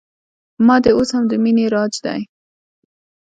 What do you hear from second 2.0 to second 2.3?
دی